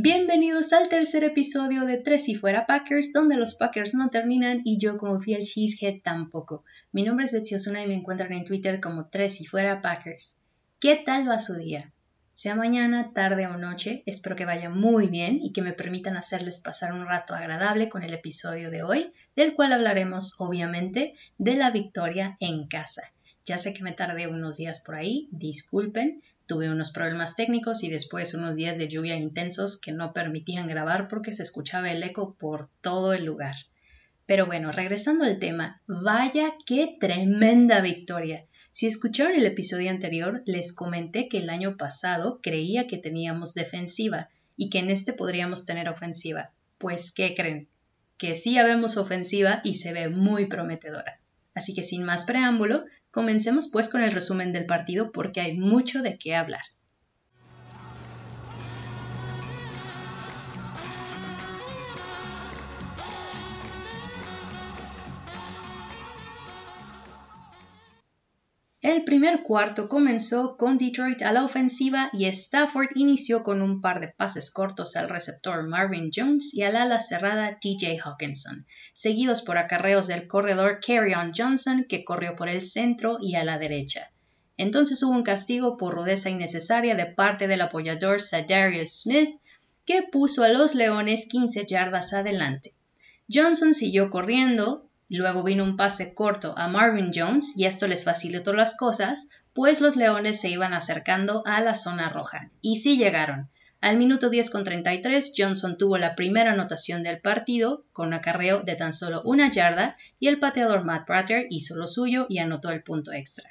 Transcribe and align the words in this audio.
Bienvenidos 0.00 0.72
al 0.72 0.88
tercer 0.88 1.24
episodio 1.24 1.84
de 1.84 1.96
Tres 1.96 2.28
y 2.28 2.36
Fuera 2.36 2.66
Packers, 2.66 3.12
donde 3.12 3.34
los 3.34 3.56
Packers 3.56 3.94
no 3.94 4.10
terminan 4.10 4.60
y 4.62 4.78
yo 4.78 4.96
como 4.96 5.20
fiel 5.20 5.42
cheesehead 5.42 6.02
tampoco. 6.04 6.62
Mi 6.92 7.02
nombre 7.02 7.24
es 7.24 7.32
Betsy 7.32 7.56
Osuna 7.56 7.82
y 7.82 7.88
me 7.88 7.94
encuentran 7.94 8.32
en 8.32 8.44
Twitter 8.44 8.78
como 8.78 9.08
Tres 9.08 9.40
y 9.40 9.46
Fuera 9.46 9.82
Packers. 9.82 10.42
¿Qué 10.78 11.02
tal 11.04 11.28
va 11.28 11.40
su 11.40 11.54
día? 11.54 11.92
Sea 12.32 12.54
mañana, 12.54 13.12
tarde 13.12 13.48
o 13.48 13.56
noche, 13.56 14.04
espero 14.06 14.36
que 14.36 14.44
vaya 14.44 14.70
muy 14.70 15.08
bien 15.08 15.40
y 15.42 15.52
que 15.52 15.62
me 15.62 15.72
permitan 15.72 16.16
hacerles 16.16 16.60
pasar 16.60 16.92
un 16.92 17.04
rato 17.04 17.34
agradable 17.34 17.88
con 17.88 18.04
el 18.04 18.14
episodio 18.14 18.70
de 18.70 18.84
hoy, 18.84 19.12
del 19.34 19.54
cual 19.54 19.72
hablaremos 19.72 20.36
obviamente 20.38 21.16
de 21.38 21.56
la 21.56 21.72
victoria 21.72 22.36
en 22.38 22.68
casa. 22.68 23.02
Ya 23.44 23.58
sé 23.58 23.74
que 23.74 23.82
me 23.82 23.94
tardé 23.94 24.28
unos 24.28 24.58
días 24.58 24.78
por 24.78 24.94
ahí, 24.94 25.28
disculpen, 25.32 26.22
Tuve 26.48 26.70
unos 26.70 26.92
problemas 26.92 27.36
técnicos 27.36 27.84
y 27.84 27.90
después 27.90 28.32
unos 28.32 28.56
días 28.56 28.78
de 28.78 28.88
lluvia 28.88 29.16
intensos 29.16 29.78
que 29.78 29.92
no 29.92 30.14
permitían 30.14 30.66
grabar 30.66 31.06
porque 31.06 31.30
se 31.30 31.42
escuchaba 31.42 31.92
el 31.92 32.02
eco 32.02 32.36
por 32.36 32.70
todo 32.80 33.12
el 33.12 33.26
lugar. 33.26 33.54
Pero 34.24 34.46
bueno, 34.46 34.72
regresando 34.72 35.26
al 35.26 35.38
tema, 35.38 35.82
vaya 35.86 36.54
qué 36.64 36.96
tremenda 36.98 37.82
victoria. 37.82 38.46
Si 38.72 38.86
escucharon 38.86 39.34
el 39.34 39.44
episodio 39.44 39.90
anterior, 39.90 40.42
les 40.46 40.72
comenté 40.72 41.28
que 41.28 41.36
el 41.36 41.50
año 41.50 41.76
pasado 41.76 42.40
creía 42.42 42.86
que 42.86 42.96
teníamos 42.96 43.52
defensiva 43.52 44.30
y 44.56 44.70
que 44.70 44.78
en 44.78 44.88
este 44.88 45.12
podríamos 45.12 45.66
tener 45.66 45.90
ofensiva. 45.90 46.52
Pues, 46.78 47.10
¿qué 47.10 47.34
creen? 47.34 47.68
Que 48.16 48.34
sí 48.34 48.56
habemos 48.56 48.96
ofensiva 48.96 49.60
y 49.64 49.74
se 49.74 49.92
ve 49.92 50.08
muy 50.08 50.46
prometedora. 50.46 51.20
Así 51.58 51.74
que 51.74 51.82
sin 51.82 52.04
más 52.04 52.24
preámbulo, 52.24 52.84
Comencemos 53.10 53.70
pues 53.72 53.88
con 53.88 54.02
el 54.02 54.12
resumen 54.12 54.52
del 54.52 54.66
partido 54.66 55.12
porque 55.12 55.40
hay 55.40 55.56
mucho 55.56 56.02
de 56.02 56.18
qué 56.18 56.36
hablar. 56.36 56.62
El 68.80 69.02
primer 69.02 69.42
cuarto 69.42 69.88
comenzó 69.88 70.56
con 70.56 70.78
Detroit 70.78 71.22
a 71.22 71.32
la 71.32 71.42
ofensiva 71.42 72.10
y 72.12 72.26
Stafford 72.26 72.90
inició 72.94 73.42
con 73.42 73.60
un 73.60 73.80
par 73.80 73.98
de 73.98 74.06
pases 74.06 74.52
cortos 74.52 74.94
al 74.94 75.08
receptor 75.08 75.66
Marvin 75.66 76.10
Jones 76.14 76.54
y 76.54 76.62
al 76.62 76.76
ala 76.76 77.00
cerrada 77.00 77.58
TJ 77.58 77.98
Hawkinson, 78.04 78.66
seguidos 78.92 79.42
por 79.42 79.58
acarreos 79.58 80.06
del 80.06 80.28
corredor 80.28 80.78
Carrion 80.78 81.32
Johnson 81.36 81.86
que 81.88 82.04
corrió 82.04 82.36
por 82.36 82.48
el 82.48 82.64
centro 82.64 83.18
y 83.20 83.34
a 83.34 83.42
la 83.42 83.58
derecha. 83.58 84.12
Entonces 84.56 85.02
hubo 85.02 85.10
un 85.10 85.24
castigo 85.24 85.76
por 85.76 85.94
rudeza 85.94 86.30
innecesaria 86.30 86.94
de 86.94 87.06
parte 87.06 87.48
del 87.48 87.62
apoyador 87.62 88.20
Sadarius 88.20 89.02
Smith 89.02 89.40
que 89.86 90.04
puso 90.04 90.44
a 90.44 90.50
los 90.50 90.76
Leones 90.76 91.26
15 91.26 91.66
yardas 91.66 92.12
adelante. 92.12 92.74
Johnson 93.28 93.74
siguió 93.74 94.08
corriendo, 94.08 94.87
Luego 95.10 95.42
vino 95.42 95.64
un 95.64 95.76
pase 95.76 96.14
corto 96.14 96.54
a 96.58 96.68
Marvin 96.68 97.10
Jones 97.14 97.54
y 97.56 97.64
esto 97.64 97.86
les 97.86 98.04
facilitó 98.04 98.52
las 98.52 98.76
cosas, 98.76 99.30
pues 99.54 99.80
los 99.80 99.96
Leones 99.96 100.40
se 100.40 100.50
iban 100.50 100.74
acercando 100.74 101.42
a 101.46 101.60
la 101.60 101.74
zona 101.74 102.10
roja. 102.10 102.50
Y 102.60 102.76
sí 102.76 102.98
llegaron. 102.98 103.48
Al 103.80 103.96
minuto 103.96 104.28
10 104.28 104.50
con 104.50 104.64
33, 104.64 105.32
Johnson 105.36 105.78
tuvo 105.78 105.98
la 105.98 106.16
primera 106.16 106.52
anotación 106.52 107.02
del 107.02 107.20
partido 107.20 107.84
con 107.92 108.08
un 108.08 108.14
acarreo 108.14 108.62
de 108.62 108.74
tan 108.74 108.92
solo 108.92 109.22
una 109.22 109.50
yarda 109.50 109.96
y 110.18 110.28
el 110.28 110.40
pateador 110.40 110.84
Matt 110.84 111.06
Prater 111.06 111.46
hizo 111.48 111.76
lo 111.76 111.86
suyo 111.86 112.26
y 112.28 112.38
anotó 112.38 112.70
el 112.70 112.82
punto 112.82 113.12
extra. 113.12 113.48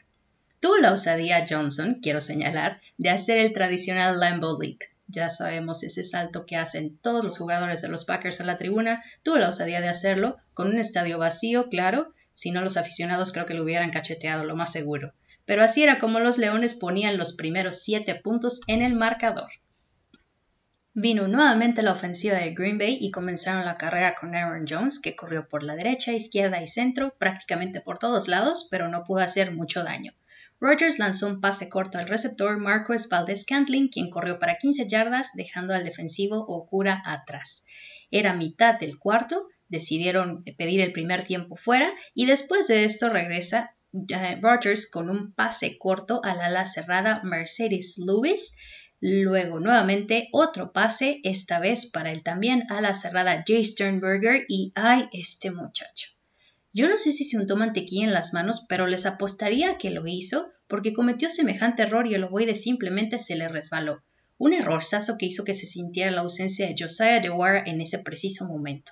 Tuvo 0.60 0.78
la 0.78 0.92
osadía 0.92 1.46
Johnson, 1.50 2.00
quiero 2.02 2.20
señalar, 2.20 2.82
de 2.98 3.10
hacer 3.10 3.38
el 3.38 3.54
tradicional 3.54 4.20
Lambo 4.20 4.58
Leap, 4.62 4.82
ya 5.08 5.30
sabemos 5.30 5.84
ese 5.84 6.04
salto 6.04 6.46
que 6.46 6.58
hacen 6.58 6.98
todos 6.98 7.24
los 7.24 7.38
jugadores 7.38 7.82
de 7.82 7.88
los 7.88 8.06
Packers 8.06 8.42
a 8.42 8.44
la 8.44 8.58
tribuna, 8.58 9.04
tuvo 9.24 9.38
la 9.38 9.50
osadía 9.50 9.82
de 9.82 9.90
hacerlo 9.90 10.38
con 10.54 10.68
un 10.68 10.80
estadio 10.80 11.18
vacío, 11.18 11.70
claro, 11.70 12.14
si 12.34 12.52
no 12.52 12.62
los 12.62 12.78
aficionados 12.78 13.32
creo 13.32 13.46
que 13.46 13.54
lo 13.54 13.64
hubieran 13.64 13.90
cacheteado, 13.90 14.44
lo 14.44 14.56
más 14.56 14.72
seguro. 14.72 15.14
Pero 15.46 15.64
así 15.64 15.82
era 15.82 15.98
como 15.98 16.20
los 16.20 16.38
Leones 16.38 16.74
ponían 16.74 17.18
los 17.18 17.34
primeros 17.34 17.82
siete 17.82 18.16
puntos 18.16 18.62
en 18.68 18.82
el 18.82 18.96
marcador. 18.96 19.50
Vino 20.94 21.28
nuevamente 21.28 21.84
la 21.84 21.94
ofensiva 21.94 22.38
de 22.38 22.56
Green 22.56 22.78
Bay 22.78 22.98
y 23.00 23.12
comenzaron 23.12 23.66
la 23.66 23.76
carrera 23.76 24.16
con 24.16 24.36
Aaron 24.36 24.66
Jones, 24.68 25.00
que 25.00 25.16
corrió 25.16 25.48
por 25.48 25.64
la 25.64 25.76
derecha, 25.76 26.12
izquierda 26.12 26.62
y 26.62 26.68
centro, 26.68 27.16
prácticamente 27.18 27.82
por 27.82 27.98
todos 28.00 28.28
lados, 28.28 28.68
pero 28.72 28.90
no 28.90 29.04
pudo 29.04 29.20
hacer 29.20 29.52
mucho 29.52 29.84
daño. 29.84 30.12
Rogers 30.60 30.98
lanzó 30.98 31.28
un 31.28 31.40
pase 31.40 31.70
corto 31.70 32.00
al 32.00 32.08
receptor 32.08 32.58
Marcus 32.58 33.10
Valdez 33.10 33.46
Cantling, 33.46 33.90
quien 33.90 34.10
corrió 34.10 34.40
para 34.40 34.58
15 34.58 34.88
yardas, 34.88 35.32
dejando 35.36 35.76
al 35.76 35.84
defensivo 35.84 36.40
Okura 36.48 37.02
atrás. 37.06 37.68
Era 38.10 38.34
mitad 38.34 38.80
del 38.80 38.98
cuarto, 38.98 39.48
decidieron 39.68 40.44
pedir 40.58 40.82
el 40.82 40.94
primer 40.94 41.24
tiempo 41.26 41.56
fuera 41.56 41.92
y 42.14 42.26
después 42.26 42.68
de 42.68 42.86
esto 42.86 43.10
regresa 43.10 43.76
eh, 44.10 44.40
Rogers 44.42 44.90
con 44.90 45.10
un 45.10 45.34
pase 45.34 45.78
corto 45.78 46.22
al 46.24 46.42
ala 46.42 46.66
cerrada 46.66 47.22
Mercedes 47.24 47.98
Lewis. 48.04 48.58
Luego 49.00 49.60
nuevamente 49.60 50.28
otro 50.32 50.72
pase, 50.74 51.20
esta 51.24 51.60
vez 51.60 51.86
para 51.92 52.12
el 52.12 52.24
también 52.24 52.66
ala 52.70 52.96
cerrada 52.96 53.44
Jay 53.46 53.64
Sternberger 53.64 54.46
y 54.48 54.72
¡ay, 54.76 55.08
este 55.12 55.52
muchacho! 55.52 56.17
Yo 56.78 56.88
no 56.88 57.00
sé 57.00 57.12
si 57.12 57.26
se 57.26 57.40
untó 57.40 57.56
mantequilla 57.56 58.06
en 58.06 58.14
las 58.14 58.36
manos, 58.36 58.68
pero 58.70 58.86
les 58.86 59.08
apostaría 59.08 59.80
que 59.80 59.90
lo 59.90 60.06
hizo 60.06 60.52
porque 60.68 60.94
cometió 60.94 61.32
semejante 61.32 61.82
error 61.82 62.06
y 62.06 62.14
el 62.14 62.26
ovoide 62.26 62.54
simplemente 62.54 63.18
se 63.18 63.36
le 63.36 63.48
resbaló. 63.48 64.04
Un 64.38 64.54
error 64.54 64.84
saso 64.84 65.18
que 65.18 65.26
hizo 65.26 65.44
que 65.44 65.56
se 65.56 65.66
sintiera 65.66 66.12
la 66.12 66.22
ausencia 66.22 66.68
de 66.68 66.76
Josiah 66.78 67.20
DeWar 67.20 67.68
en 67.68 67.82
ese 67.82 67.98
preciso 67.98 68.46
momento. 68.46 68.92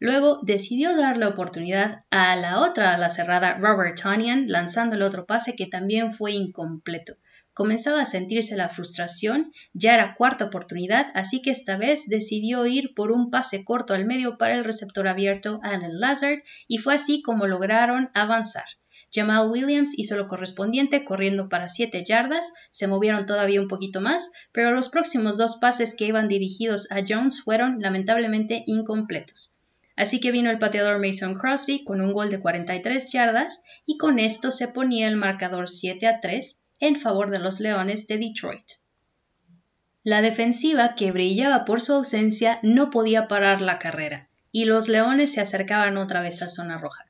Luego 0.00 0.40
decidió 0.42 0.96
dar 0.96 1.16
la 1.16 1.28
oportunidad 1.28 2.06
a 2.10 2.34
la 2.34 2.58
otra 2.58 2.92
a 2.92 2.98
la 2.98 3.08
cerrada 3.08 3.56
Robert 3.58 3.96
Tonian 4.02 4.50
lanzando 4.50 4.96
el 4.96 5.02
otro 5.02 5.26
pase 5.26 5.54
que 5.54 5.66
también 5.66 6.12
fue 6.12 6.32
incompleto. 6.32 7.14
Comenzaba 7.60 8.00
a 8.00 8.06
sentirse 8.06 8.56
la 8.56 8.70
frustración, 8.70 9.52
ya 9.74 9.92
era 9.92 10.14
cuarta 10.14 10.46
oportunidad, 10.46 11.08
así 11.12 11.42
que 11.42 11.50
esta 11.50 11.76
vez 11.76 12.08
decidió 12.08 12.64
ir 12.64 12.94
por 12.94 13.12
un 13.12 13.30
pase 13.30 13.66
corto 13.66 13.92
al 13.92 14.06
medio 14.06 14.38
para 14.38 14.54
el 14.54 14.64
receptor 14.64 15.06
abierto 15.06 15.60
Alan 15.62 16.00
Lazard 16.00 16.38
y 16.68 16.78
fue 16.78 16.94
así 16.94 17.20
como 17.20 17.46
lograron 17.46 18.10
avanzar. 18.14 18.64
Jamal 19.12 19.50
Williams 19.50 19.92
hizo 19.98 20.16
lo 20.16 20.26
correspondiente 20.26 21.04
corriendo 21.04 21.50
para 21.50 21.68
7 21.68 22.02
yardas, 22.02 22.50
se 22.70 22.86
movieron 22.86 23.26
todavía 23.26 23.60
un 23.60 23.68
poquito 23.68 24.00
más, 24.00 24.32
pero 24.52 24.70
los 24.70 24.88
próximos 24.88 25.36
dos 25.36 25.58
pases 25.58 25.94
que 25.94 26.06
iban 26.06 26.28
dirigidos 26.28 26.90
a 26.90 27.02
Jones 27.06 27.42
fueron 27.42 27.82
lamentablemente 27.82 28.64
incompletos. 28.68 29.58
Así 29.96 30.18
que 30.18 30.32
vino 30.32 30.50
el 30.50 30.58
pateador 30.58 30.98
Mason 30.98 31.34
Crosby 31.34 31.84
con 31.84 32.00
un 32.00 32.14
gol 32.14 32.30
de 32.30 32.40
43 32.40 33.12
yardas 33.12 33.64
y 33.84 33.98
con 33.98 34.18
esto 34.18 34.50
se 34.50 34.68
ponía 34.68 35.08
el 35.08 35.16
marcador 35.16 35.68
7 35.68 36.06
a 36.06 36.20
3 36.20 36.68
en 36.80 36.96
favor 36.96 37.30
de 37.30 37.38
los 37.38 37.60
Leones 37.60 38.06
de 38.08 38.18
Detroit. 38.18 38.64
La 40.02 40.22
defensiva, 40.22 40.94
que 40.94 41.12
brillaba 41.12 41.64
por 41.64 41.80
su 41.80 41.92
ausencia, 41.92 42.58
no 42.62 42.90
podía 42.90 43.28
parar 43.28 43.60
la 43.60 43.78
carrera, 43.78 44.28
y 44.50 44.64
los 44.64 44.88
Leones 44.88 45.32
se 45.32 45.40
acercaban 45.40 45.98
otra 45.98 46.22
vez 46.22 46.42
a 46.42 46.48
zona 46.48 46.78
roja. 46.78 47.04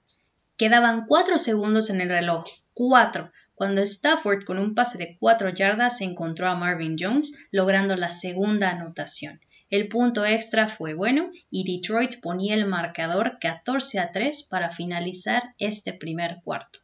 Quedaban 0.56 1.06
cuatro 1.06 1.38
segundos 1.38 1.88
en 1.88 2.00
el 2.00 2.08
reloj, 2.08 2.44
cuatro, 2.74 3.30
cuando 3.54 3.80
Stafford 3.82 4.44
con 4.44 4.58
un 4.58 4.74
pase 4.74 4.98
de 4.98 5.16
cuatro 5.18 5.50
yardas 5.50 6.00
encontró 6.00 6.48
a 6.48 6.56
Marvin 6.56 6.96
Jones, 6.98 7.38
logrando 7.50 7.94
la 7.94 8.10
segunda 8.10 8.70
anotación. 8.70 9.40
El 9.70 9.86
punto 9.86 10.24
extra 10.24 10.66
fue 10.66 10.94
bueno 10.94 11.30
y 11.48 11.62
Detroit 11.64 12.20
ponía 12.20 12.54
el 12.54 12.66
marcador 12.66 13.38
14 13.38 14.00
a 14.00 14.10
3 14.10 14.42
para 14.50 14.72
finalizar 14.72 15.54
este 15.58 15.92
primer 15.92 16.40
cuarto. 16.42 16.80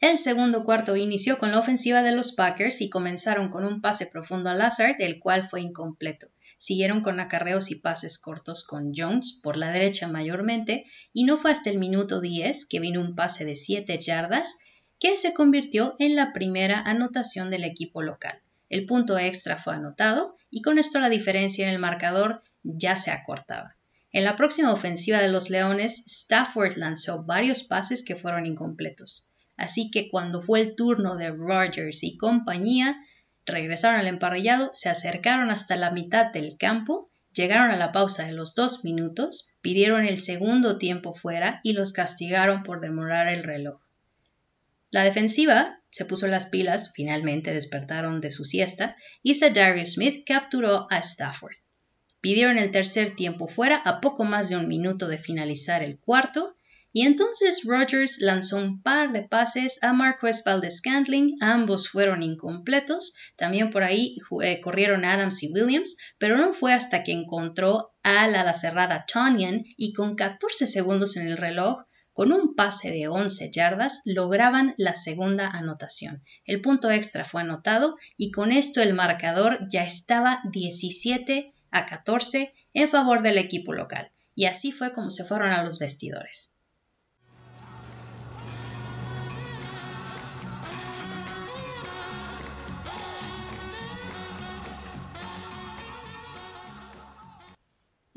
El 0.00 0.16
segundo 0.16 0.64
cuarto 0.64 0.94
inició 0.94 1.38
con 1.38 1.50
la 1.50 1.58
ofensiva 1.58 2.02
de 2.02 2.12
los 2.12 2.30
Packers 2.30 2.80
y 2.82 2.88
comenzaron 2.88 3.48
con 3.48 3.64
un 3.64 3.80
pase 3.80 4.06
profundo 4.06 4.48
a 4.48 4.54
Lazard, 4.54 4.94
el 5.00 5.18
cual 5.18 5.48
fue 5.48 5.60
incompleto. 5.60 6.28
Siguieron 6.56 7.02
con 7.02 7.18
acarreos 7.18 7.72
y 7.72 7.76
pases 7.76 8.18
cortos 8.18 8.64
con 8.64 8.92
Jones 8.94 9.40
por 9.42 9.56
la 9.56 9.72
derecha 9.72 10.06
mayormente, 10.06 10.86
y 11.12 11.24
no 11.24 11.36
fue 11.36 11.50
hasta 11.50 11.70
el 11.70 11.78
minuto 11.78 12.20
10 12.20 12.66
que 12.66 12.78
vino 12.78 13.00
un 13.00 13.16
pase 13.16 13.44
de 13.44 13.56
7 13.56 13.98
yardas 13.98 14.58
que 15.00 15.16
se 15.16 15.34
convirtió 15.34 15.96
en 15.98 16.14
la 16.14 16.32
primera 16.32 16.78
anotación 16.78 17.50
del 17.50 17.64
equipo 17.64 18.00
local. 18.00 18.40
El 18.68 18.86
punto 18.86 19.18
extra 19.18 19.56
fue 19.56 19.74
anotado 19.74 20.36
y 20.48 20.62
con 20.62 20.78
esto 20.78 21.00
la 21.00 21.08
diferencia 21.08 21.66
en 21.66 21.74
el 21.74 21.80
marcador 21.80 22.42
ya 22.62 22.94
se 22.94 23.10
acortaba. 23.10 23.76
En 24.12 24.22
la 24.22 24.36
próxima 24.36 24.72
ofensiva 24.72 25.18
de 25.20 25.28
los 25.28 25.50
Leones, 25.50 26.04
Stafford 26.06 26.76
lanzó 26.76 27.24
varios 27.24 27.64
pases 27.64 28.04
que 28.04 28.14
fueron 28.14 28.46
incompletos. 28.46 29.34
Así 29.58 29.90
que 29.90 30.08
cuando 30.08 30.40
fue 30.40 30.60
el 30.60 30.74
turno 30.76 31.16
de 31.16 31.30
Rogers 31.30 32.04
y 32.04 32.16
compañía, 32.16 32.96
regresaron 33.44 33.98
al 34.00 34.06
emparrillado, 34.06 34.70
se 34.72 34.88
acercaron 34.88 35.50
hasta 35.50 35.76
la 35.76 35.90
mitad 35.90 36.32
del 36.32 36.56
campo, 36.56 37.10
llegaron 37.34 37.70
a 37.70 37.76
la 37.76 37.90
pausa 37.90 38.24
de 38.24 38.32
los 38.32 38.54
dos 38.54 38.84
minutos, 38.84 39.58
pidieron 39.60 40.06
el 40.06 40.18
segundo 40.18 40.78
tiempo 40.78 41.12
fuera 41.12 41.60
y 41.64 41.72
los 41.72 41.92
castigaron 41.92 42.62
por 42.62 42.80
demorar 42.80 43.28
el 43.28 43.42
reloj. 43.42 43.80
La 44.90 45.02
defensiva 45.02 45.82
se 45.90 46.04
puso 46.04 46.28
las 46.28 46.46
pilas, 46.46 46.92
finalmente 46.94 47.52
despertaron 47.52 48.20
de 48.20 48.30
su 48.30 48.44
siesta, 48.44 48.96
y 49.22 49.38
Darius 49.38 49.94
Smith 49.94 50.24
capturó 50.24 50.86
a 50.90 50.98
Stafford. 50.98 51.56
Pidieron 52.20 52.58
el 52.58 52.70
tercer 52.70 53.16
tiempo 53.16 53.48
fuera 53.48 53.76
a 53.76 54.00
poco 54.00 54.24
más 54.24 54.48
de 54.48 54.56
un 54.56 54.68
minuto 54.68 55.08
de 55.08 55.18
finalizar 55.18 55.82
el 55.82 55.98
cuarto 55.98 56.54
y 56.92 57.02
entonces 57.02 57.64
Rogers 57.64 58.18
lanzó 58.20 58.56
un 58.56 58.82
par 58.82 59.12
de 59.12 59.22
pases 59.22 59.78
a 59.82 59.92
Marquez 59.92 60.42
Valdez 60.44 60.78
Scantling, 60.78 61.36
ambos 61.40 61.90
fueron 61.90 62.22
incompletos, 62.22 63.14
también 63.36 63.70
por 63.70 63.82
ahí 63.82 64.16
eh, 64.42 64.60
corrieron 64.60 65.04
Adams 65.04 65.42
y 65.42 65.52
Williams, 65.52 65.96
pero 66.16 66.38
no 66.38 66.54
fue 66.54 66.72
hasta 66.72 67.04
que 67.04 67.12
encontró 67.12 67.92
a 68.02 68.26
la 68.26 68.54
cerrada 68.54 69.04
Tonyan 69.06 69.64
y 69.76 69.92
con 69.92 70.14
14 70.14 70.66
segundos 70.66 71.16
en 71.16 71.28
el 71.28 71.36
reloj, 71.36 71.84
con 72.14 72.32
un 72.32 72.56
pase 72.56 72.90
de 72.90 73.06
11 73.06 73.52
yardas, 73.52 74.00
lograban 74.04 74.74
la 74.76 74.94
segunda 74.94 75.46
anotación. 75.46 76.24
El 76.46 76.62
punto 76.62 76.90
extra 76.90 77.24
fue 77.24 77.42
anotado 77.42 77.96
y 78.16 78.32
con 78.32 78.50
esto 78.50 78.82
el 78.82 78.94
marcador 78.94 79.68
ya 79.70 79.84
estaba 79.84 80.40
17 80.50 81.52
a 81.70 81.86
14 81.86 82.52
en 82.74 82.88
favor 82.88 83.22
del 83.22 83.38
equipo 83.38 83.72
local. 83.72 84.10
Y 84.34 84.46
así 84.46 84.72
fue 84.72 84.92
como 84.92 85.10
se 85.10 85.24
fueron 85.24 85.50
a 85.50 85.62
los 85.62 85.78
vestidores. 85.78 86.57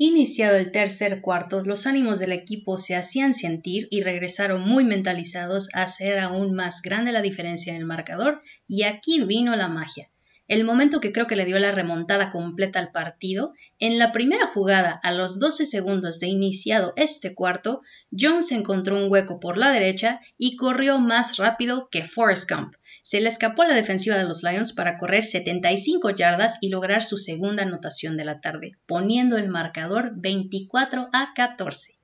Iniciado 0.04 0.56
el 0.56 0.72
tercer 0.72 1.20
cuarto, 1.20 1.62
los 1.62 1.86
ánimos 1.86 2.18
del 2.18 2.32
equipo 2.32 2.76
se 2.76 2.96
hacían 2.96 3.34
sentir 3.34 3.86
y 3.88 4.02
regresaron 4.02 4.60
muy 4.62 4.82
mentalizados 4.82 5.72
a 5.74 5.82
hacer 5.82 6.18
aún 6.18 6.56
más 6.56 6.82
grande 6.82 7.12
la 7.12 7.22
diferencia 7.22 7.72
en 7.72 7.78
el 7.78 7.84
marcador 7.84 8.42
y 8.66 8.82
aquí 8.82 9.22
vino 9.22 9.54
la 9.54 9.68
magia. 9.68 10.11
El 10.52 10.64
momento 10.64 11.00
que 11.00 11.12
creo 11.12 11.26
que 11.26 11.34
le 11.34 11.46
dio 11.46 11.58
la 11.58 11.72
remontada 11.72 12.28
completa 12.28 12.78
al 12.78 12.92
partido, 12.92 13.54
en 13.78 13.98
la 13.98 14.12
primera 14.12 14.46
jugada, 14.48 15.00
a 15.02 15.10
los 15.10 15.38
12 15.38 15.64
segundos 15.64 16.20
de 16.20 16.26
iniciado 16.26 16.92
este 16.96 17.34
cuarto, 17.34 17.80
Jones 18.10 18.52
encontró 18.52 19.02
un 19.02 19.10
hueco 19.10 19.40
por 19.40 19.56
la 19.56 19.70
derecha 19.70 20.20
y 20.36 20.56
corrió 20.56 20.98
más 20.98 21.38
rápido 21.38 21.88
que 21.90 22.04
Forrest 22.04 22.50
Gump. 22.50 22.74
Se 23.02 23.22
le 23.22 23.30
escapó 23.30 23.64
la 23.64 23.72
defensiva 23.72 24.18
de 24.18 24.24
los 24.24 24.42
Lions 24.42 24.74
para 24.74 24.98
correr 24.98 25.24
75 25.24 26.10
yardas 26.10 26.58
y 26.60 26.68
lograr 26.68 27.02
su 27.02 27.16
segunda 27.16 27.62
anotación 27.62 28.18
de 28.18 28.26
la 28.26 28.42
tarde, 28.42 28.72
poniendo 28.84 29.38
el 29.38 29.48
marcador 29.48 30.12
24 30.16 31.08
a 31.14 31.32
14. 31.34 31.94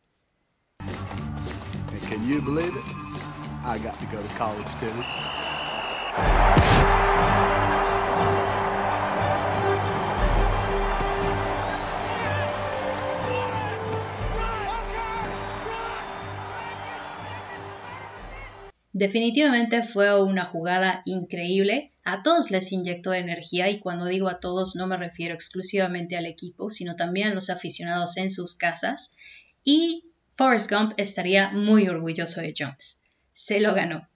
Definitivamente 18.98 19.84
fue 19.84 20.20
una 20.20 20.44
jugada 20.44 21.02
increíble. 21.04 21.92
A 22.02 22.24
todos 22.24 22.50
les 22.50 22.72
inyectó 22.72 23.14
energía 23.14 23.70
y 23.70 23.78
cuando 23.78 24.06
digo 24.06 24.28
a 24.28 24.40
todos 24.40 24.74
no 24.74 24.88
me 24.88 24.96
refiero 24.96 25.34
exclusivamente 25.34 26.16
al 26.16 26.26
equipo, 26.26 26.72
sino 26.72 26.96
también 26.96 27.28
a 27.28 27.34
los 27.34 27.48
aficionados 27.48 28.16
en 28.16 28.28
sus 28.28 28.56
casas. 28.56 29.14
Y 29.62 30.10
Forrest 30.32 30.68
Gump 30.72 30.94
estaría 30.96 31.50
muy 31.50 31.86
orgulloso 31.86 32.40
de 32.40 32.52
Jones. 32.58 33.04
Se 33.32 33.60
lo 33.60 33.72
ganó. 33.72 34.08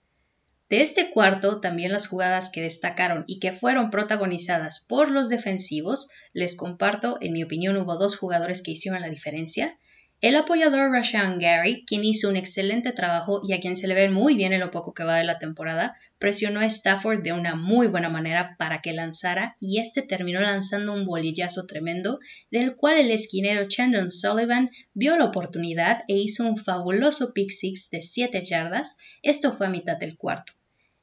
De 0.69 0.81
este 0.81 1.11
cuarto, 1.11 1.61
también 1.61 1.93
las 1.93 2.07
jugadas 2.07 2.49
que 2.49 2.61
destacaron 2.61 3.23
y 3.25 3.39
que 3.39 3.53
fueron 3.53 3.89
protagonizadas 3.89 4.81
por 4.81 5.11
los 5.11 5.29
defensivos, 5.29 6.09
les 6.33 6.57
comparto, 6.57 7.19
en 7.21 7.31
mi 7.31 7.41
opinión 7.41 7.77
hubo 7.77 7.95
dos 7.95 8.17
jugadores 8.17 8.61
que 8.61 8.71
hicieron 8.71 8.99
la 8.99 9.09
diferencia. 9.09 9.77
El 10.23 10.37
apoyador 10.37 10.89
Rashan 10.89 11.37
Gary, 11.37 11.83
quien 11.85 12.05
hizo 12.05 12.29
un 12.29 12.37
excelente 12.37 12.93
trabajo 12.93 13.41
y 13.43 13.51
a 13.51 13.59
quien 13.59 13.75
se 13.75 13.89
le 13.89 13.93
ve 13.93 14.07
muy 14.07 14.37
bien 14.37 14.53
en 14.53 14.61
lo 14.61 14.71
poco 14.71 14.93
que 14.93 15.03
va 15.03 15.17
de 15.17 15.25
la 15.25 15.37
temporada, 15.37 15.97
presionó 16.17 16.61
a 16.61 16.65
Stafford 16.65 17.21
de 17.23 17.33
una 17.33 17.55
muy 17.55 17.87
buena 17.87 18.07
manera 18.07 18.55
para 18.57 18.81
que 18.81 18.93
lanzara 18.93 19.57
y 19.59 19.79
este 19.79 20.01
terminó 20.01 20.39
lanzando 20.39 20.93
un 20.93 21.05
bolillazo 21.05 21.65
tremendo, 21.65 22.21
del 22.51 22.77
cual 22.77 22.99
el 22.99 23.11
esquinero 23.11 23.65
Chandon 23.67 24.11
Sullivan 24.11 24.71
vio 24.93 25.17
la 25.17 25.25
oportunidad 25.25 26.05
e 26.07 26.13
hizo 26.13 26.45
un 26.45 26.55
fabuloso 26.55 27.33
pick 27.33 27.51
six 27.51 27.89
de 27.89 28.01
7 28.01 28.45
yardas. 28.45 28.99
Esto 29.23 29.51
fue 29.51 29.67
a 29.67 29.71
mitad 29.71 29.97
del 29.97 30.15
cuarto. 30.15 30.53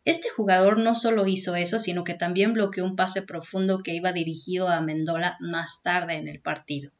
Este 0.06 0.30
jugador 0.30 0.78
no 0.78 0.94
solo 0.94 1.26
hizo 1.26 1.56
eso, 1.56 1.78
sino 1.78 2.04
que 2.04 2.14
también 2.14 2.54
bloqueó 2.54 2.86
un 2.86 2.96
pase 2.96 3.20
profundo 3.20 3.82
que 3.82 3.94
iba 3.94 4.14
dirigido 4.14 4.68
a 4.68 4.80
Mendola 4.80 5.36
más 5.40 5.82
tarde 5.82 6.14
en 6.14 6.26
el 6.26 6.40
partido. 6.40 6.90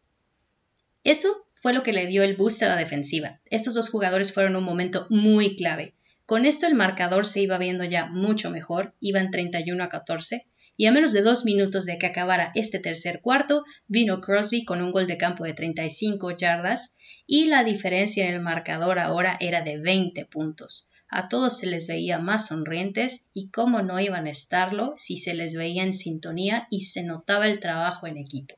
Eso 1.02 1.46
fue 1.60 1.74
lo 1.74 1.82
que 1.82 1.92
le 1.92 2.06
dio 2.06 2.22
el 2.22 2.36
boost 2.36 2.62
a 2.62 2.68
la 2.68 2.76
defensiva. 2.76 3.38
Estos 3.50 3.74
dos 3.74 3.90
jugadores 3.90 4.32
fueron 4.32 4.56
un 4.56 4.64
momento 4.64 5.06
muy 5.10 5.56
clave. 5.56 5.94
Con 6.24 6.46
esto 6.46 6.66
el 6.66 6.74
marcador 6.74 7.26
se 7.26 7.42
iba 7.42 7.58
viendo 7.58 7.84
ya 7.84 8.06
mucho 8.06 8.50
mejor, 8.50 8.94
iban 8.98 9.30
31 9.30 9.84
a 9.84 9.90
14, 9.90 10.46
y 10.78 10.86
a 10.86 10.92
menos 10.92 11.12
de 11.12 11.20
dos 11.20 11.44
minutos 11.44 11.84
de 11.84 11.98
que 11.98 12.06
acabara 12.06 12.50
este 12.54 12.78
tercer 12.78 13.20
cuarto, 13.20 13.64
vino 13.88 14.22
Crosby 14.22 14.64
con 14.64 14.80
un 14.80 14.90
gol 14.90 15.06
de 15.06 15.18
campo 15.18 15.44
de 15.44 15.52
35 15.52 16.30
yardas 16.30 16.96
y 17.26 17.44
la 17.44 17.62
diferencia 17.62 18.26
en 18.26 18.34
el 18.34 18.40
marcador 18.40 18.98
ahora 18.98 19.36
era 19.38 19.60
de 19.60 19.78
20 19.78 20.24
puntos. 20.24 20.92
A 21.10 21.28
todos 21.28 21.58
se 21.58 21.66
les 21.66 21.88
veía 21.88 22.18
más 22.18 22.46
sonrientes 22.46 23.28
y 23.34 23.50
cómo 23.50 23.82
no 23.82 24.00
iban 24.00 24.26
a 24.26 24.30
estarlo 24.30 24.94
si 24.96 25.18
se 25.18 25.34
les 25.34 25.56
veía 25.56 25.82
en 25.82 25.92
sintonía 25.92 26.66
y 26.70 26.82
se 26.82 27.02
notaba 27.02 27.48
el 27.48 27.60
trabajo 27.60 28.06
en 28.06 28.16
equipo. 28.16 28.54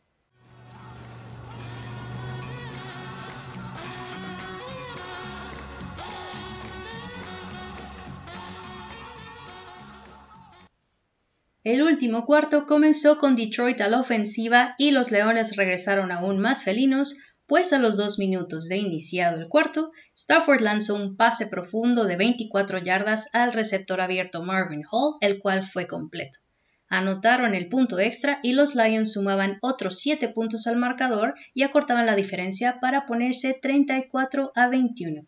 El 11.64 11.83
último 11.83 12.26
cuarto 12.26 12.66
comenzó 12.66 13.19
con 13.19 13.37
Detroit 13.37 13.81
a 13.83 13.88
la 13.88 14.00
ofensiva 14.00 14.75
y 14.78 14.90
los 14.90 15.12
Leones 15.12 15.54
regresaron 15.54 16.11
aún 16.11 16.40
más 16.40 16.64
felinos, 16.64 17.19
pues 17.47 17.73
a 17.73 17.78
los 17.78 17.97
dos 17.97 18.19
minutos 18.19 18.69
de 18.69 18.78
iniciado 18.78 19.40
el 19.40 19.49
cuarto, 19.49 19.92
Stafford 20.12 20.61
lanzó 20.61 20.97
un 20.97 21.16
pase 21.16 21.47
profundo 21.47 22.04
de 22.04 22.16
24 22.16 22.78
yardas 22.78 23.28
al 23.33 23.52
receptor 23.52 24.00
abierto 24.00 24.42
Marvin 24.42 24.83
Hall, 24.90 25.19
el 25.21 25.38
cual 25.38 25.62
fue 25.62 25.87
completo. 25.87 26.40
Anotaron 26.88 27.54
el 27.54 27.69
punto 27.69 28.00
extra 28.00 28.40
y 28.42 28.54
los 28.54 28.75
Lions 28.75 29.12
sumaban 29.12 29.59
otros 29.62 30.00
7 30.00 30.31
puntos 30.31 30.66
al 30.66 30.78
marcador 30.78 31.35
y 31.54 31.62
acortaban 31.62 32.07
la 32.07 32.16
diferencia 32.16 32.81
para 32.81 33.07
ponerse 33.07 33.57
34 33.62 34.50
a 34.57 34.66
21. 34.66 35.26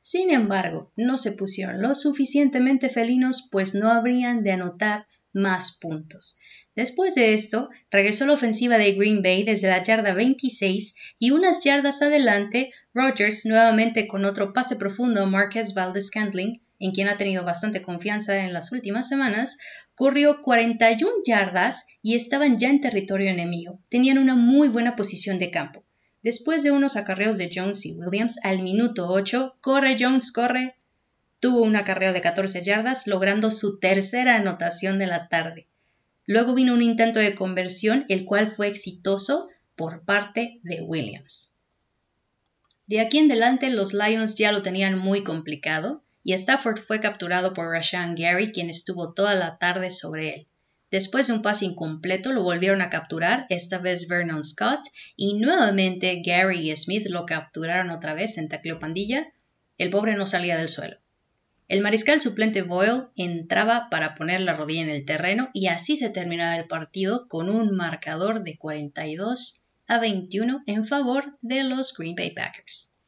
Sin 0.00 0.32
embargo, 0.32 0.90
no 0.96 1.16
se 1.16 1.30
pusieron 1.30 1.80
lo 1.80 1.94
suficientemente 1.94 2.88
felinos, 2.90 3.48
pues 3.52 3.76
no 3.76 3.90
habrían 3.90 4.42
de 4.42 4.50
anotar 4.50 5.06
más 5.32 5.78
puntos. 5.78 6.40
Después 6.76 7.14
de 7.14 7.32
esto, 7.32 7.70
regresó 7.90 8.26
la 8.26 8.34
ofensiva 8.34 8.76
de 8.76 8.92
Green 8.92 9.22
Bay 9.22 9.44
desde 9.44 9.68
la 9.68 9.82
yarda 9.82 10.12
26 10.12 10.94
y 11.18 11.30
unas 11.30 11.64
yardas 11.64 12.02
adelante, 12.02 12.70
Rogers 12.92 13.46
nuevamente 13.46 14.06
con 14.06 14.26
otro 14.26 14.52
pase 14.52 14.76
profundo 14.76 15.22
a 15.22 15.26
Marquez 15.26 15.72
Valdez 15.72 16.10
Cantling, 16.10 16.60
en 16.78 16.92
quien 16.92 17.08
ha 17.08 17.16
tenido 17.16 17.44
bastante 17.44 17.80
confianza 17.80 18.44
en 18.44 18.52
las 18.52 18.72
últimas 18.72 19.08
semanas, 19.08 19.56
corrió 19.94 20.42
41 20.42 21.10
yardas 21.24 21.86
y 22.02 22.14
estaban 22.14 22.58
ya 22.58 22.68
en 22.68 22.82
territorio 22.82 23.30
enemigo. 23.30 23.80
Tenían 23.88 24.18
una 24.18 24.34
muy 24.34 24.68
buena 24.68 24.96
posición 24.96 25.38
de 25.38 25.50
campo. 25.50 25.82
Después 26.22 26.62
de 26.62 26.72
unos 26.72 26.96
acarreos 26.96 27.38
de 27.38 27.50
Jones 27.54 27.86
y 27.86 27.92
Williams, 27.92 28.38
al 28.42 28.60
minuto 28.60 29.06
8, 29.08 29.56
corre 29.62 29.96
Jones, 29.98 30.32
corre, 30.32 30.76
Tuvo 31.40 31.62
un 31.62 31.76
acarreo 31.76 32.12
de 32.12 32.20
14 32.20 32.62
yardas, 32.62 33.06
logrando 33.06 33.50
su 33.50 33.78
tercera 33.78 34.36
anotación 34.36 34.98
de 34.98 35.06
la 35.06 35.28
tarde. 35.28 35.66
Luego 36.24 36.54
vino 36.54 36.74
un 36.74 36.82
intento 36.82 37.20
de 37.20 37.34
conversión, 37.34 38.04
el 38.08 38.24
cual 38.24 38.48
fue 38.48 38.68
exitoso 38.68 39.48
por 39.76 40.04
parte 40.04 40.60
de 40.62 40.82
Williams. 40.82 41.58
De 42.86 43.00
aquí 43.00 43.18
en 43.18 43.30
adelante 43.30 43.68
los 43.70 43.94
Lions 43.94 44.36
ya 44.36 44.52
lo 44.52 44.62
tenían 44.62 44.98
muy 44.98 45.24
complicado 45.24 46.02
y 46.22 46.32
Stafford 46.32 46.78
fue 46.78 47.00
capturado 47.00 47.54
por 47.54 47.70
Rashan 47.70 48.14
Gary, 48.16 48.52
quien 48.52 48.70
estuvo 48.70 49.12
toda 49.12 49.34
la 49.34 49.58
tarde 49.58 49.90
sobre 49.90 50.34
él. 50.34 50.46
Después 50.90 51.26
de 51.26 51.34
un 51.34 51.42
pase 51.42 51.64
incompleto 51.64 52.32
lo 52.32 52.42
volvieron 52.42 52.80
a 52.80 52.90
capturar, 52.90 53.46
esta 53.48 53.78
vez 53.78 54.08
Vernon 54.08 54.42
Scott, 54.42 54.80
y 55.16 55.34
nuevamente 55.34 56.22
Gary 56.24 56.70
y 56.70 56.76
Smith 56.76 57.06
lo 57.08 57.26
capturaron 57.26 57.90
otra 57.90 58.14
vez 58.14 58.38
en 58.38 58.48
tacleo 58.48 58.78
pandilla. 58.78 59.32
El 59.78 59.90
pobre 59.90 60.16
no 60.16 60.26
salía 60.26 60.56
del 60.56 60.68
suelo. 60.68 60.96
El 61.68 61.80
mariscal 61.80 62.20
suplente 62.20 62.62
Boyle 62.62 63.08
entraba 63.16 63.88
para 63.90 64.14
poner 64.14 64.40
la 64.40 64.54
rodilla 64.54 64.82
en 64.82 64.88
el 64.88 65.04
terreno 65.04 65.50
y 65.52 65.66
así 65.66 65.96
se 65.96 66.10
terminaba 66.10 66.56
el 66.56 66.68
partido 66.68 67.26
con 67.26 67.48
un 67.48 67.74
marcador 67.74 68.44
de 68.44 68.56
42 68.56 69.66
a 69.88 69.98
21 69.98 70.62
en 70.66 70.86
favor 70.86 71.36
de 71.42 71.64
los 71.64 71.92
Green 71.96 72.14
Bay 72.14 72.30
Packers. 72.30 73.00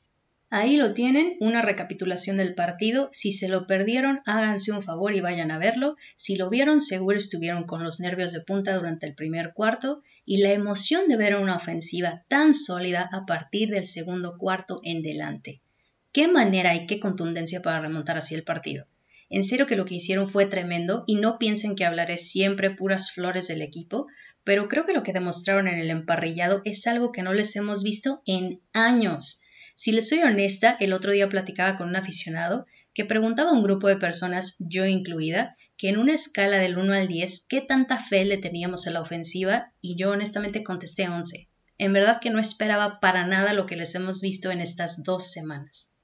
Ahí 0.51 0.77
lo 0.77 0.93
tienen, 0.93 1.37
una 1.41 1.63
recapitulación 1.63 2.39
del 2.39 2.57
partido. 2.57 3.11
Si 3.13 3.33
se 3.33 3.49
lo 3.49 3.69
perdieron, 3.69 4.23
háganse 4.25 4.73
un 4.73 4.83
favor 4.83 5.15
y 5.15 5.21
vayan 5.21 5.53
a 5.53 5.59
verlo. 5.59 5.97
Si 6.17 6.37
lo 6.37 6.51
vieron, 6.51 6.81
seguro 6.81 7.17
estuvieron 7.17 7.65
con 7.65 7.85
los 7.85 8.01
nervios 8.01 8.33
de 8.33 8.41
punta 8.41 8.75
durante 8.75 9.07
el 9.07 9.15
primer 9.15 9.53
cuarto 9.53 10.03
y 10.25 10.39
la 10.39 10.53
emoción 10.53 11.07
de 11.07 11.17
ver 11.17 11.37
una 11.37 11.55
ofensiva 11.55 12.25
tan 12.29 12.55
sólida 12.55 13.09
a 13.13 13.25
partir 13.25 13.69
del 13.69 13.85
segundo 13.85 14.37
cuarto 14.37 14.81
en 14.83 15.03
delante. 15.03 15.61
Qué 16.19 16.27
manera 16.27 16.75
y 16.75 16.89
qué 16.89 16.99
contundencia 16.99 17.63
para 17.63 17.79
remontar 17.81 18.19
así 18.19 18.35
el 18.35 18.43
partido. 18.43 18.89
En 19.31 19.45
serio 19.45 19.67
que 19.67 19.77
lo 19.77 19.85
que 19.85 19.95
hicieron 19.95 20.29
fue 20.29 20.47
tremendo 20.47 21.05
y 21.07 21.15
no 21.15 21.39
piensen 21.39 21.77
que 21.77 21.85
hablaré 21.85 22.19
siempre 22.19 22.73
puras 22.73 23.13
flores 23.13 23.47
del 23.47 23.63
equipo, 23.63 24.09
pero 24.43 24.67
creo 24.67 24.85
que 24.85 24.95
lo 24.95 25.05
que 25.05 25.13
demostraron 25.13 25.69
en 25.69 25.79
el 25.79 25.91
emparrillado 25.91 26.61
es 26.65 26.89
algo 26.89 27.13
que 27.13 27.23
no 27.23 27.35
les 27.35 27.55
hemos 27.55 27.85
visto 27.85 28.21
en 28.27 28.61
años. 28.73 29.43
Si 29.77 29.93
les 29.93 30.09
soy 30.09 30.19
honesta, 30.19 30.77
el 30.81 30.93
otro 30.93 31.13
día 31.13 31.29
platicaba 31.29 31.77
con 31.77 31.87
un 31.87 31.95
aficionado 31.95 32.67
que 32.95 33.05
preguntaba 33.05 33.53
a 33.53 33.55
un 33.55 33.63
grupo 33.63 33.87
de 33.87 33.95
personas, 33.95 34.57
yo 34.59 34.87
incluida, 34.87 35.57
que 35.77 35.89
en 35.89 35.99
una 35.99 36.15
escala 36.15 36.59
del 36.59 36.79
1 36.79 36.95
al 36.95 37.07
10, 37.07 37.47
¿qué 37.49 37.61
tanta 37.61 38.01
fe 38.01 38.25
le 38.25 38.39
teníamos 38.39 38.89
a 38.89 38.91
la 38.91 39.03
ofensiva? 39.03 39.73
Y 39.81 39.95
yo 39.95 40.11
honestamente 40.11 40.65
contesté 40.65 41.09
11. 41.09 41.49
En 41.79 41.93
verdad 41.93 42.19
que 42.21 42.31
no 42.31 42.41
esperaba 42.41 42.99
para 42.99 43.25
nada 43.25 43.53
lo 43.53 43.67
que 43.67 43.77
les 43.77 43.95
hemos 43.95 44.21
visto 44.21 44.51
en 44.51 44.61
estas 44.61 45.05
dos 45.05 45.31
semanas. 45.31 45.98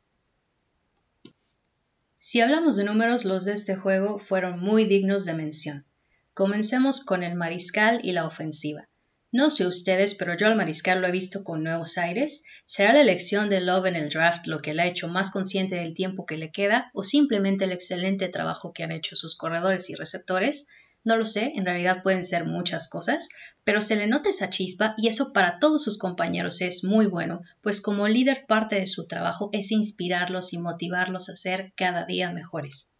Si 2.26 2.40
hablamos 2.40 2.76
de 2.76 2.84
números, 2.84 3.26
los 3.26 3.44
de 3.44 3.52
este 3.52 3.76
juego 3.76 4.18
fueron 4.18 4.58
muy 4.58 4.86
dignos 4.86 5.26
de 5.26 5.34
mención. 5.34 5.84
Comencemos 6.32 7.04
con 7.04 7.22
el 7.22 7.34
mariscal 7.34 8.00
y 8.02 8.12
la 8.12 8.26
ofensiva. 8.26 8.88
No 9.30 9.50
sé 9.50 9.66
ustedes, 9.66 10.14
pero 10.14 10.34
yo 10.34 10.46
al 10.46 10.56
mariscal 10.56 11.02
lo 11.02 11.06
he 11.06 11.12
visto 11.12 11.44
con 11.44 11.62
nuevos 11.62 11.98
aires. 11.98 12.44
¿Será 12.64 12.94
la 12.94 13.02
elección 13.02 13.50
de 13.50 13.60
Love 13.60 13.88
en 13.88 13.96
el 13.96 14.08
draft 14.08 14.46
lo 14.46 14.62
que 14.62 14.72
le 14.72 14.80
ha 14.80 14.86
hecho 14.86 15.06
más 15.06 15.32
consciente 15.32 15.74
del 15.74 15.92
tiempo 15.92 16.24
que 16.24 16.38
le 16.38 16.50
queda 16.50 16.90
o 16.94 17.04
simplemente 17.04 17.64
el 17.64 17.72
excelente 17.72 18.30
trabajo 18.30 18.72
que 18.72 18.84
han 18.84 18.92
hecho 18.92 19.16
sus 19.16 19.36
corredores 19.36 19.90
y 19.90 19.94
receptores? 19.94 20.70
No 21.04 21.18
lo 21.18 21.26
sé, 21.26 21.52
en 21.54 21.66
realidad 21.66 22.02
pueden 22.02 22.24
ser 22.24 22.46
muchas 22.46 22.88
cosas, 22.88 23.28
pero 23.62 23.82
se 23.82 23.94
le 23.96 24.06
nota 24.06 24.30
esa 24.30 24.48
chispa 24.48 24.94
y 24.96 25.08
eso 25.08 25.34
para 25.34 25.58
todos 25.58 25.84
sus 25.84 25.98
compañeros 25.98 26.62
es 26.62 26.82
muy 26.82 27.06
bueno, 27.06 27.42
pues 27.60 27.82
como 27.82 28.08
líder 28.08 28.46
parte 28.46 28.76
de 28.76 28.86
su 28.86 29.06
trabajo 29.06 29.50
es 29.52 29.70
inspirarlos 29.70 30.54
y 30.54 30.58
motivarlos 30.58 31.28
a 31.28 31.36
ser 31.36 31.74
cada 31.76 32.06
día 32.06 32.32
mejores. 32.32 32.96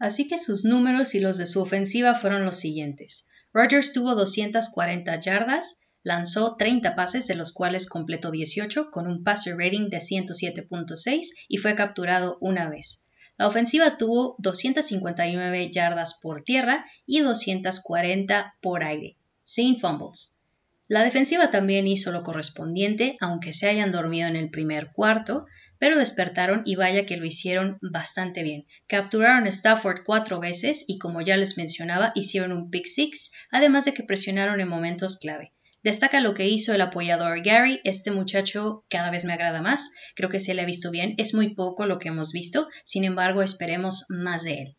Así 0.00 0.26
que 0.26 0.36
sus 0.36 0.64
números 0.64 1.14
y 1.14 1.20
los 1.20 1.38
de 1.38 1.46
su 1.46 1.60
ofensiva 1.60 2.16
fueron 2.16 2.44
los 2.44 2.56
siguientes. 2.56 3.30
Rogers 3.52 3.92
tuvo 3.92 4.16
240 4.16 5.20
yardas, 5.20 5.86
lanzó 6.02 6.56
30 6.56 6.96
pases, 6.96 7.28
de 7.28 7.36
los 7.36 7.52
cuales 7.52 7.88
completó 7.88 8.32
18, 8.32 8.90
con 8.90 9.06
un 9.06 9.22
passer 9.22 9.56
rating 9.56 9.90
de 9.90 9.98
107.6 9.98 11.20
y 11.46 11.58
fue 11.58 11.76
capturado 11.76 12.36
una 12.40 12.68
vez. 12.68 13.03
La 13.36 13.48
ofensiva 13.48 13.96
tuvo 13.96 14.36
259 14.38 15.70
yardas 15.70 16.20
por 16.20 16.42
tierra 16.42 16.84
y 17.04 17.20
240 17.20 18.56
por 18.60 18.84
aire, 18.84 19.16
sin 19.42 19.78
fumbles. 19.78 20.42
La 20.86 21.02
defensiva 21.02 21.50
también 21.50 21.88
hizo 21.88 22.12
lo 22.12 22.22
correspondiente, 22.22 23.16
aunque 23.20 23.52
se 23.52 23.68
hayan 23.68 23.90
dormido 23.90 24.28
en 24.28 24.36
el 24.36 24.50
primer 24.50 24.92
cuarto, 24.92 25.46
pero 25.78 25.98
despertaron 25.98 26.62
y 26.64 26.76
vaya 26.76 27.06
que 27.06 27.16
lo 27.16 27.24
hicieron 27.24 27.78
bastante 27.80 28.42
bien. 28.42 28.66
Capturaron 28.86 29.46
a 29.46 29.50
Stafford 29.50 30.02
cuatro 30.04 30.40
veces 30.40 30.84
y 30.86 30.98
como 30.98 31.22
ya 31.22 31.36
les 31.36 31.56
mencionaba, 31.56 32.12
hicieron 32.14 32.52
un 32.52 32.70
pick 32.70 32.86
six, 32.86 33.32
además 33.50 33.86
de 33.86 33.94
que 33.94 34.02
presionaron 34.02 34.60
en 34.60 34.68
momentos 34.68 35.18
clave. 35.18 35.52
Destaca 35.84 36.20
lo 36.20 36.32
que 36.32 36.48
hizo 36.48 36.72
el 36.72 36.80
apoyador 36.80 37.42
Gary, 37.42 37.80
este 37.84 38.10
muchacho 38.10 38.84
cada 38.88 39.10
vez 39.10 39.26
me 39.26 39.34
agrada 39.34 39.60
más, 39.60 39.92
creo 40.16 40.30
que 40.30 40.40
se 40.40 40.54
le 40.54 40.62
ha 40.62 40.64
visto 40.64 40.90
bien, 40.90 41.14
es 41.18 41.34
muy 41.34 41.54
poco 41.54 41.84
lo 41.84 41.98
que 41.98 42.08
hemos 42.08 42.32
visto, 42.32 42.68
sin 42.84 43.04
embargo 43.04 43.42
esperemos 43.42 44.06
más 44.08 44.44
de 44.44 44.54
él. 44.62 44.76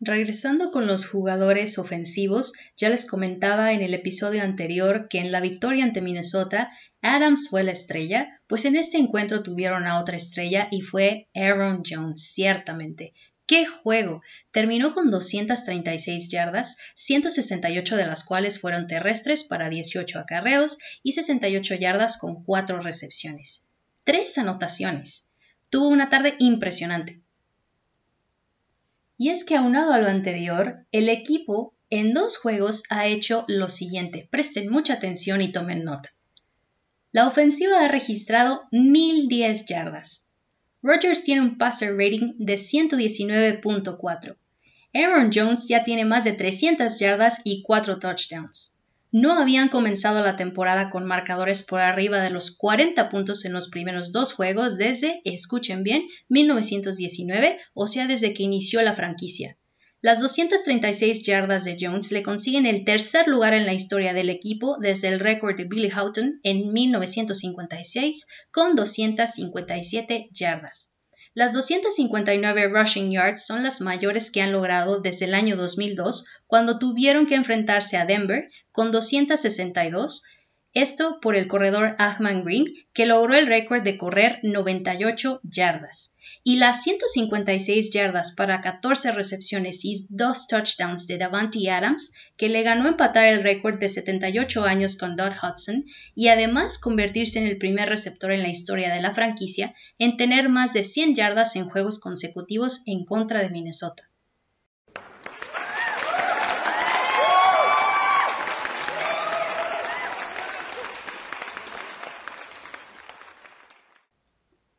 Regresando 0.00 0.70
con 0.72 0.86
los 0.86 1.06
jugadores 1.06 1.78
ofensivos, 1.78 2.54
ya 2.78 2.88
les 2.88 3.04
comentaba 3.04 3.74
en 3.74 3.82
el 3.82 3.92
episodio 3.92 4.42
anterior 4.42 5.08
que 5.10 5.18
en 5.18 5.32
la 5.32 5.40
victoria 5.40 5.84
ante 5.84 6.00
Minnesota, 6.00 6.70
Adams 7.02 7.50
fue 7.50 7.64
la 7.64 7.72
estrella, 7.72 8.40
pues 8.46 8.64
en 8.64 8.74
este 8.74 8.96
encuentro 8.96 9.42
tuvieron 9.42 9.86
a 9.86 10.00
otra 10.00 10.16
estrella 10.16 10.66
y 10.70 10.80
fue 10.80 11.28
Aaron 11.34 11.82
Jones, 11.86 12.32
ciertamente. 12.32 13.12
¡Qué 13.48 13.64
juego! 13.64 14.20
Terminó 14.50 14.92
con 14.92 15.10
236 15.10 16.28
yardas, 16.28 16.76
168 16.96 17.96
de 17.96 18.06
las 18.06 18.22
cuales 18.22 18.60
fueron 18.60 18.86
terrestres 18.86 19.42
para 19.42 19.70
18 19.70 20.18
acarreos 20.18 20.76
y 21.02 21.12
68 21.12 21.76
yardas 21.76 22.18
con 22.18 22.44
4 22.44 22.82
recepciones. 22.82 23.68
Tres 24.04 24.36
anotaciones. 24.36 25.32
Tuvo 25.70 25.88
una 25.88 26.10
tarde 26.10 26.34
impresionante. 26.38 27.22
Y 29.16 29.30
es 29.30 29.44
que 29.44 29.56
aunado 29.56 29.94
a 29.94 29.98
lo 29.98 30.08
anterior, 30.08 30.86
el 30.92 31.08
equipo 31.08 31.74
en 31.88 32.12
dos 32.12 32.36
juegos 32.36 32.82
ha 32.90 33.06
hecho 33.06 33.46
lo 33.48 33.70
siguiente. 33.70 34.28
Presten 34.30 34.68
mucha 34.68 34.92
atención 34.92 35.40
y 35.40 35.52
tomen 35.52 35.84
nota. 35.84 36.14
La 37.12 37.26
ofensiva 37.26 37.82
ha 37.82 37.88
registrado 37.88 38.68
1010 38.72 39.64
yardas. 39.64 40.27
Rogers 40.82 41.24
tiene 41.24 41.42
un 41.42 41.58
passer 41.58 41.96
rating 41.96 42.34
de 42.38 42.54
119.4. 42.54 44.36
Aaron 44.94 45.30
Jones 45.34 45.68
ya 45.68 45.84
tiene 45.84 46.04
más 46.04 46.24
de 46.24 46.32
300 46.32 46.98
yardas 46.98 47.40
y 47.44 47.62
4 47.62 47.98
touchdowns 47.98 48.78
no 49.10 49.32
habían 49.32 49.68
comenzado 49.68 50.22
la 50.22 50.36
temporada 50.36 50.90
con 50.90 51.06
marcadores 51.06 51.62
por 51.62 51.80
arriba 51.80 52.20
de 52.20 52.30
los 52.30 52.50
40 52.50 53.08
puntos 53.08 53.44
en 53.46 53.52
los 53.52 53.68
primeros 53.68 54.12
dos 54.12 54.34
juegos 54.34 54.76
desde, 54.76 55.22
escuchen 55.24 55.82
bien, 55.82 56.06
1919, 56.28 57.58
o 57.72 57.86
sea, 57.86 58.06
desde 58.06 58.34
que 58.34 58.42
inició 58.42 58.82
la 58.82 58.94
franquicia. 58.94 59.56
Las 60.00 60.20
236 60.20 61.24
yardas 61.24 61.64
de 61.64 61.76
Jones 61.80 62.12
le 62.12 62.22
consiguen 62.22 62.66
el 62.66 62.84
tercer 62.84 63.26
lugar 63.26 63.52
en 63.52 63.66
la 63.66 63.74
historia 63.74 64.14
del 64.14 64.30
equipo 64.30 64.76
desde 64.80 65.08
el 65.08 65.18
récord 65.18 65.56
de 65.56 65.64
Billy 65.64 65.90
Houghton 65.90 66.38
en 66.44 66.72
1956 66.72 68.28
con 68.52 68.76
257 68.76 70.28
yardas. 70.30 70.98
Las 71.34 71.52
259 71.52 72.68
rushing 72.68 73.10
yards 73.10 73.44
son 73.44 73.64
las 73.64 73.80
mayores 73.80 74.30
que 74.30 74.40
han 74.40 74.52
logrado 74.52 75.00
desde 75.00 75.24
el 75.24 75.34
año 75.34 75.56
2002, 75.56 76.26
cuando 76.46 76.78
tuvieron 76.78 77.26
que 77.26 77.34
enfrentarse 77.34 77.96
a 77.96 78.06
Denver 78.06 78.50
con 78.70 78.92
262, 78.92 80.22
esto 80.82 81.18
por 81.20 81.36
el 81.36 81.48
corredor 81.48 81.94
Ahman 81.98 82.44
Green, 82.44 82.66
que 82.92 83.06
logró 83.06 83.34
el 83.34 83.46
récord 83.46 83.82
de 83.82 83.98
correr 83.98 84.40
98 84.42 85.40
yardas 85.42 86.18
y 86.44 86.56
las 86.56 86.82
156 86.82 87.90
yardas 87.90 88.32
para 88.32 88.60
14 88.60 89.12
recepciones 89.12 89.84
y 89.84 90.06
2 90.10 90.46
touchdowns 90.46 91.06
de 91.06 91.18
Davante 91.18 91.70
Adams, 91.70 92.12
que 92.36 92.48
le 92.48 92.62
ganó 92.62 92.88
empatar 92.88 93.26
el 93.26 93.42
récord 93.42 93.78
de 93.78 93.88
78 93.88 94.64
años 94.64 94.96
con 94.96 95.16
Dodd 95.16 95.32
Hudson 95.42 95.84
y 96.14 96.28
además 96.28 96.78
convertirse 96.78 97.38
en 97.38 97.46
el 97.46 97.58
primer 97.58 97.88
receptor 97.88 98.32
en 98.32 98.42
la 98.42 98.48
historia 98.48 98.92
de 98.92 99.00
la 99.00 99.12
franquicia 99.12 99.74
en 99.98 100.16
tener 100.16 100.48
más 100.48 100.72
de 100.72 100.84
100 100.84 101.14
yardas 101.14 101.56
en 101.56 101.68
juegos 101.68 101.98
consecutivos 101.98 102.82
en 102.86 103.04
contra 103.04 103.42
de 103.42 103.50
Minnesota. 103.50 104.07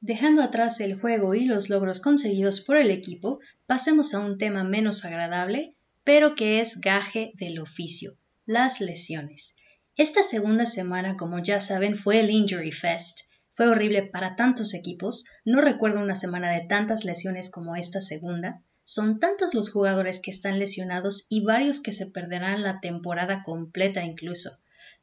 Dejando 0.01 0.41
atrás 0.41 0.79
el 0.79 0.97
juego 0.97 1.35
y 1.35 1.43
los 1.43 1.69
logros 1.69 1.99
conseguidos 1.99 2.61
por 2.61 2.77
el 2.77 2.89
equipo, 2.89 3.39
pasemos 3.65 4.13
a 4.13 4.19
un 4.19 4.37
tema 4.37 4.63
menos 4.63 5.03
agradable, 5.03 5.75
pero 6.05 6.35
que 6.35 6.61
es 6.61 6.79
gaje 6.79 7.33
del 7.35 7.59
oficio, 7.59 8.17
las 8.45 8.79
lesiones. 8.79 9.57
Esta 9.97 10.23
segunda 10.23 10.65
semana, 10.65 11.17
como 11.17 11.39
ya 11.39 11.59
saben, 11.59 11.97
fue 11.97 12.21
el 12.21 12.29
Injury 12.29 12.71
Fest. 12.71 13.29
Fue 13.53 13.67
horrible 13.67 14.03
para 14.03 14.37
tantos 14.37 14.73
equipos, 14.73 15.25
no 15.43 15.59
recuerdo 15.59 15.99
una 15.99 16.15
semana 16.15 16.49
de 16.53 16.65
tantas 16.65 17.03
lesiones 17.03 17.51
como 17.51 17.75
esta 17.75 17.99
segunda. 17.99 18.63
Son 18.83 19.19
tantos 19.19 19.53
los 19.53 19.69
jugadores 19.69 20.21
que 20.21 20.31
están 20.31 20.59
lesionados 20.59 21.27
y 21.29 21.41
varios 21.41 21.81
que 21.81 21.91
se 21.91 22.05
perderán 22.05 22.63
la 22.63 22.79
temporada 22.79 23.43
completa 23.43 24.05
incluso. 24.05 24.49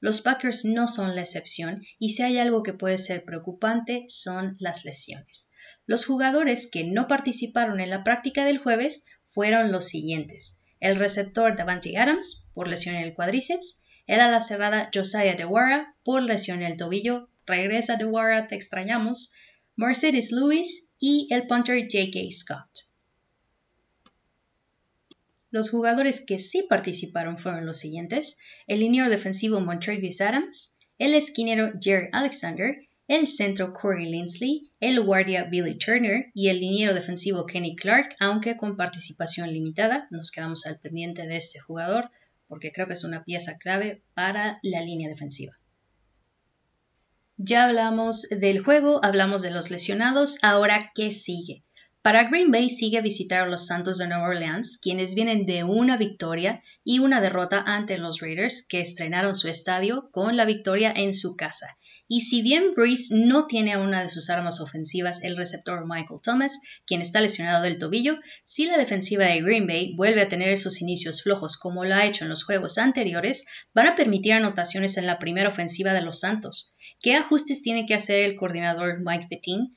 Los 0.00 0.20
Packers 0.20 0.64
no 0.64 0.86
son 0.86 1.14
la 1.14 1.22
excepción 1.22 1.82
y 1.98 2.10
si 2.10 2.22
hay 2.22 2.38
algo 2.38 2.62
que 2.62 2.74
puede 2.74 2.98
ser 2.98 3.24
preocupante 3.24 4.04
son 4.08 4.56
las 4.60 4.84
lesiones. 4.84 5.52
Los 5.86 6.04
jugadores 6.04 6.68
que 6.70 6.84
no 6.84 7.08
participaron 7.08 7.80
en 7.80 7.90
la 7.90 8.04
práctica 8.04 8.44
del 8.44 8.58
jueves 8.58 9.06
fueron 9.28 9.72
los 9.72 9.86
siguientes. 9.86 10.62
El 10.80 10.96
receptor 10.96 11.56
Davante 11.56 11.96
Adams 11.96 12.50
por 12.52 12.68
lesión 12.68 12.94
en 12.96 13.02
el 13.02 13.14
cuádriceps, 13.14 13.84
el 14.06 14.20
ala 14.20 14.40
cerrada 14.40 14.90
Josiah 14.92 15.34
DeWara 15.34 15.96
por 16.04 16.22
lesión 16.22 16.62
en 16.62 16.72
el 16.72 16.76
tobillo, 16.76 17.28
regresa 17.46 17.96
DeWara, 17.96 18.46
te 18.48 18.54
extrañamos, 18.54 19.34
Mercedes 19.76 20.32
Lewis 20.32 20.92
y 20.98 21.28
el 21.30 21.46
punter 21.46 21.82
J.K. 21.82 22.30
Scott. 22.30 22.85
Los 25.56 25.70
jugadores 25.70 26.20
que 26.20 26.38
sí 26.38 26.66
participaron 26.68 27.38
fueron 27.38 27.64
los 27.64 27.78
siguientes: 27.78 28.40
el 28.66 28.80
liniero 28.80 29.08
defensivo 29.08 29.58
Montregus 29.58 30.20
Adams, 30.20 30.80
el 30.98 31.14
esquinero 31.14 31.72
Jerry 31.80 32.10
Alexander, 32.12 32.76
el 33.08 33.26
centro 33.26 33.72
Corey 33.72 34.04
Linsley, 34.04 34.70
el 34.80 35.00
guardia 35.00 35.44
Billy 35.44 35.78
Turner 35.78 36.26
y 36.34 36.48
el 36.48 36.60
liniero 36.60 36.92
defensivo 36.92 37.46
Kenny 37.46 37.74
Clark, 37.74 38.16
aunque 38.20 38.58
con 38.58 38.76
participación 38.76 39.50
limitada. 39.50 40.06
Nos 40.10 40.30
quedamos 40.30 40.66
al 40.66 40.78
pendiente 40.78 41.26
de 41.26 41.38
este 41.38 41.58
jugador 41.58 42.10
porque 42.48 42.70
creo 42.70 42.86
que 42.86 42.92
es 42.92 43.04
una 43.04 43.24
pieza 43.24 43.56
clave 43.56 44.02
para 44.12 44.58
la 44.62 44.82
línea 44.82 45.08
defensiva. 45.08 45.58
Ya 47.38 47.64
hablamos 47.64 48.28
del 48.28 48.62
juego, 48.62 49.02
hablamos 49.02 49.40
de 49.40 49.52
los 49.52 49.70
lesionados, 49.70 50.36
ahora 50.42 50.92
¿qué 50.94 51.10
sigue? 51.10 51.64
Para 52.06 52.22
Green 52.22 52.52
Bay 52.52 52.70
sigue 52.70 53.00
visitar 53.00 53.40
a 53.40 53.48
los 53.48 53.66
Santos 53.66 53.98
de 53.98 54.06
Nueva 54.06 54.28
Orleans, 54.28 54.78
quienes 54.80 55.16
vienen 55.16 55.44
de 55.44 55.64
una 55.64 55.96
victoria 55.96 56.62
y 56.84 57.00
una 57.00 57.20
derrota 57.20 57.64
ante 57.66 57.98
los 57.98 58.20
Raiders, 58.20 58.64
que 58.64 58.80
estrenaron 58.80 59.34
su 59.34 59.48
estadio 59.48 60.08
con 60.12 60.36
la 60.36 60.44
victoria 60.44 60.92
en 60.94 61.12
su 61.12 61.34
casa. 61.34 61.66
Y 62.06 62.20
si 62.20 62.42
bien 62.42 62.74
Breeze 62.76 63.12
no 63.12 63.48
tiene 63.48 63.72
a 63.72 63.80
una 63.80 64.04
de 64.04 64.08
sus 64.08 64.30
armas 64.30 64.60
ofensivas, 64.60 65.20
el 65.24 65.36
receptor 65.36 65.84
Michael 65.84 66.20
Thomas, 66.22 66.60
quien 66.86 67.00
está 67.00 67.20
lesionado 67.20 67.64
del 67.64 67.80
tobillo, 67.80 68.20
si 68.44 68.66
la 68.66 68.78
defensiva 68.78 69.24
de 69.24 69.42
Green 69.42 69.66
Bay 69.66 69.96
vuelve 69.96 70.22
a 70.22 70.28
tener 70.28 70.50
esos 70.50 70.80
inicios 70.80 71.24
flojos 71.24 71.56
como 71.56 71.84
lo 71.84 71.92
ha 71.96 72.06
hecho 72.06 72.22
en 72.22 72.30
los 72.30 72.44
juegos 72.44 72.78
anteriores, 72.78 73.46
van 73.74 73.88
a 73.88 73.96
permitir 73.96 74.34
anotaciones 74.34 74.96
en 74.96 75.06
la 75.06 75.18
primera 75.18 75.48
ofensiva 75.48 75.92
de 75.92 76.02
los 76.02 76.20
Santos. 76.20 76.76
¿Qué 77.00 77.16
ajustes 77.16 77.62
tiene 77.62 77.84
que 77.84 77.94
hacer 77.94 78.20
el 78.20 78.36
coordinador 78.36 79.00
Mike 79.00 79.26
Petin? 79.28 79.74